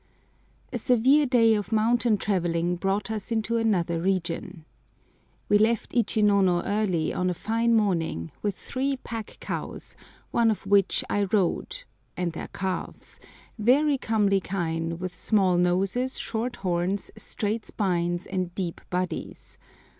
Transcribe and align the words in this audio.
A 0.73 0.79
SEVERE 0.79 1.27
day 1.27 1.53
of 1.53 1.71
mountain 1.71 2.17
travelling 2.17 2.75
brought 2.75 3.11
us 3.11 3.31
into 3.31 3.57
another 3.57 4.01
region. 4.01 4.65
We 5.47 5.59
left 5.59 5.91
Ichinono 5.93 6.63
early 6.65 7.13
on 7.13 7.29
a 7.29 7.35
fine 7.35 7.75
morning, 7.75 8.31
with 8.41 8.55
three 8.55 8.97
pack 9.03 9.37
cows, 9.39 9.95
one 10.31 10.49
of 10.49 10.65
which 10.65 11.03
I 11.07 11.25
rode 11.31 11.83
[and 12.17 12.33
their 12.33 12.47
calves], 12.51 13.19
very 13.59 13.99
comely 13.99 14.39
kine, 14.41 14.97
with 14.97 15.15
small 15.15 15.59
noses, 15.59 16.17
short 16.17 16.55
horns, 16.55 17.11
straight 17.15 17.67
spines, 17.67 18.25
and 18.25 18.55
deep 18.55 18.81
bodies. 18.89 19.59